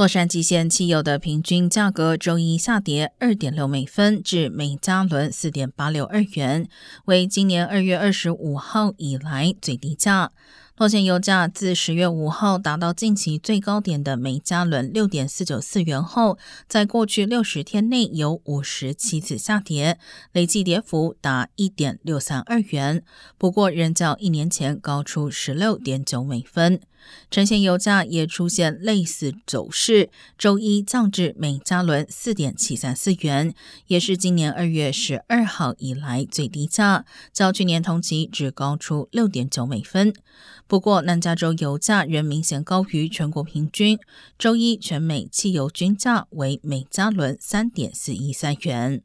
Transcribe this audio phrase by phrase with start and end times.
[0.00, 6.66] 洛杉矶县汽油的平均价格周一下跌二点六美分，至每加仑四点八六二元，
[7.04, 10.32] 为今年二月二十五号以来最低价。
[10.78, 19.98] 洛县油价自十月五号达到近期最高点的每加仑六点四九四元后，在过去六十天内有五十七次下跌，
[20.32, 23.02] 累计跌幅达一点六三二元。
[23.36, 26.80] 不过，仍较一年前高出十六点九美分。
[27.30, 33.54] 城县油价也出现类似走势，周一降至每加仑四点七三四元，
[33.86, 40.12] 也是今年二月十二号以来最低价，较去年同期只高出六点九美分。
[40.66, 43.98] 不过，南加州油价仍明显高于全国平均，
[44.38, 49.02] 周一全美汽油均价为每加仑三点四一三元。